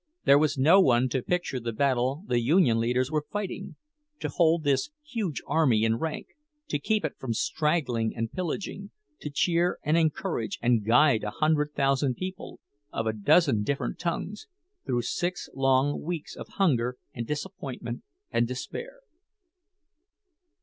[0.25, 4.89] There was no one to picture the battle the union leaders were fighting—to hold this
[5.07, 6.29] huge army in rank,
[6.69, 11.73] to keep it from straggling and pillaging, to cheer and encourage and guide a hundred
[11.75, 12.59] thousand people,
[12.91, 14.47] of a dozen different tongues,
[14.87, 19.01] through six long weeks of hunger and disappointment and despair.